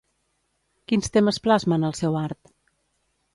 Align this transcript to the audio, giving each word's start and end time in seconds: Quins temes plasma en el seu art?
Quins 0.91 1.13
temes 1.17 1.39
plasma 1.49 1.79
en 1.81 1.85
el 1.91 1.95
seu 2.01 2.19
art? 2.23 2.53